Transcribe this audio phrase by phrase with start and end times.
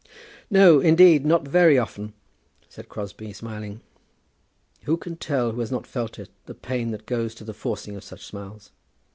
[0.49, 2.13] "No, indeed, not very often,"
[2.67, 3.81] said Crosbie, smiling.
[4.85, 7.95] Who can tell, who has not felt it, the pain that goes to the forcing
[7.95, 8.71] of such smiles?